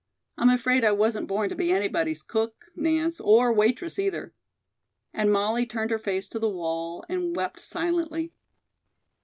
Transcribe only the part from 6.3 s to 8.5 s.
the wall and wept silently.